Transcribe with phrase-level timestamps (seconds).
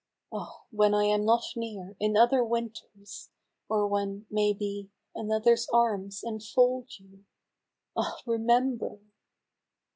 [0.31, 0.63] Oh!
[0.71, 3.29] when I am not near, in other T^inters,
[3.69, 7.25] Or when, may be, another's arms enfold you,
[7.95, 8.17] Ah!
[8.25, 8.99] remember